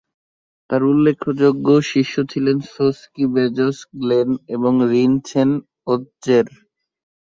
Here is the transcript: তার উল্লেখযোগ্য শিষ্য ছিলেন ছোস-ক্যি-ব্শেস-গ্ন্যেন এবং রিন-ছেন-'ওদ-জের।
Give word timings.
তার 0.69 0.81
উল্লেখযোগ্য 0.83 1.67
শিষ্য 1.91 2.15
ছিলেন 2.31 2.57
ছোস-ক্যি-ব্শেস-গ্ন্যেন 2.67 4.29
এবং 4.55 4.73
রিন-ছেন-'ওদ-জের। 4.91 6.47